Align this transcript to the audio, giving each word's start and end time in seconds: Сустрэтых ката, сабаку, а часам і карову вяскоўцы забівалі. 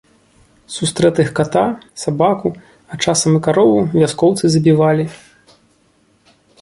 Сустрэтых 0.75 1.27
ката, 1.39 1.65
сабаку, 2.03 2.49
а 2.95 2.99
часам 3.05 3.37
і 3.41 3.43
карову 3.49 3.79
вяскоўцы 3.99 4.45
забівалі. 4.55 5.05